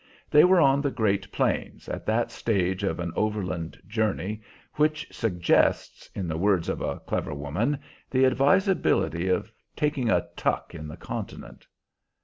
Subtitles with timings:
[0.31, 4.41] They were on the Great Plains, at that stage of an overland journey
[4.73, 7.77] which suggests, in the words of a clever woman,
[8.09, 11.67] the advisability of "taking a tuck in the continent."